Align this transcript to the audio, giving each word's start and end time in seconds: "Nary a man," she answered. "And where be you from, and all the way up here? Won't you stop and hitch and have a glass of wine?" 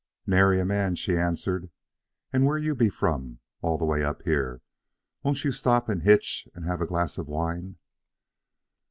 "Nary 0.25 0.59
a 0.59 0.65
man," 0.65 0.95
she 0.95 1.15
answered. 1.15 1.69
"And 2.33 2.43
where 2.43 2.59
be 2.73 2.85
you 2.85 2.89
from, 2.89 3.23
and 3.23 3.39
all 3.61 3.77
the 3.77 3.85
way 3.85 4.03
up 4.03 4.23
here? 4.23 4.63
Won't 5.21 5.43
you 5.43 5.51
stop 5.51 5.89
and 5.89 6.01
hitch 6.01 6.47
and 6.55 6.65
have 6.65 6.81
a 6.81 6.87
glass 6.87 7.19
of 7.19 7.27
wine?" 7.27 7.77